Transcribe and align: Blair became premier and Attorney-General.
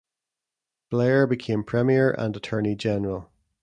Blair 0.89 1.27
became 1.27 1.63
premier 1.63 2.09
and 2.09 2.35
Attorney-General. 2.35 3.29